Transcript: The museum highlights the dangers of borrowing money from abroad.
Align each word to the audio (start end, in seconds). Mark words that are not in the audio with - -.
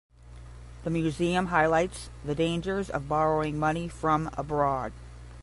The 0.83 0.89
museum 0.89 1.45
highlights 1.45 2.09
the 2.25 2.33
dangers 2.33 2.89
of 2.89 3.07
borrowing 3.07 3.59
money 3.59 3.87
from 3.87 4.31
abroad. 4.35 4.93